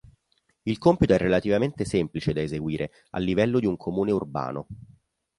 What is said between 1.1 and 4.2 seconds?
è relativamente semplice da eseguire a livello di un comune